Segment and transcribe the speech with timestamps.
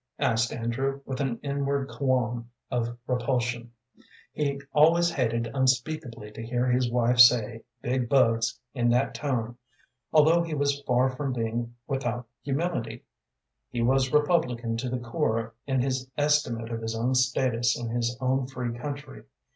[0.17, 3.71] asked Andrew, with an inward qualm of repulsion.
[4.33, 9.59] He always hated unspeakably to hear his wife say "big bugs" in that tone.
[10.11, 13.03] Although he was far from being without humility,
[13.69, 18.17] he was republican to the core in his estimate of his own status in his
[18.19, 19.25] own free country.